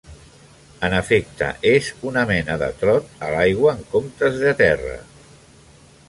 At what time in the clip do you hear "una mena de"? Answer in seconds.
2.11-2.69